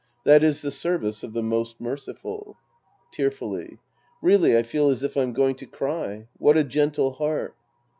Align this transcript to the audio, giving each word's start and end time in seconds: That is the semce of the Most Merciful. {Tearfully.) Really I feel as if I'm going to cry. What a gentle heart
That 0.23 0.43
is 0.43 0.63
the 0.63 0.69
semce 0.71 1.21
of 1.23 1.33
the 1.33 1.43
Most 1.43 1.79
Merciful. 1.79 2.57
{Tearfully.) 3.13 3.77
Really 4.19 4.57
I 4.57 4.63
feel 4.63 4.89
as 4.89 5.03
if 5.03 5.15
I'm 5.15 5.31
going 5.31 5.53
to 5.57 5.67
cry. 5.67 6.25
What 6.39 6.57
a 6.57 6.63
gentle 6.63 7.11
heart 7.11 7.55